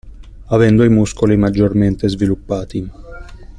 [0.47, 2.89] Avendo i muscoli maggiormente sviluppati.